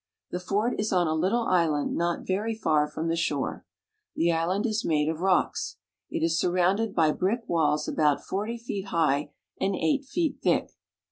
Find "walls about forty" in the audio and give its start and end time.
7.47-8.57